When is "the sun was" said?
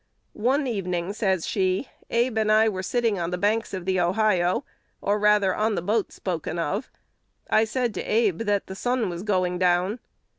8.65-9.21